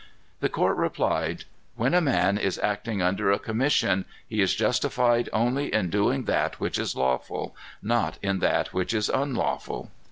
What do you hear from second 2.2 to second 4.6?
is acting under a commission, he is